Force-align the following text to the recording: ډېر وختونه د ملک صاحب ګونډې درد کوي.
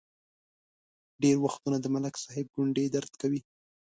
ډېر 1.21 1.35
وختونه 1.45 1.77
د 1.79 1.85
ملک 1.95 2.15
صاحب 2.23 2.47
ګونډې 2.55 2.85
درد 2.95 3.11
کوي. 3.21 3.41